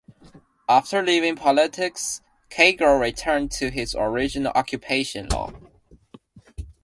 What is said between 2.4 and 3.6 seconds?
Caygill returned